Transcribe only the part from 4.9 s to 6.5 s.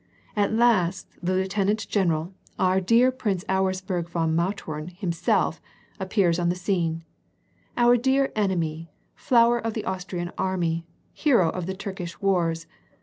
himself, appears on